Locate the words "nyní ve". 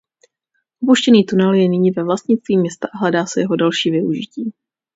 1.69-2.03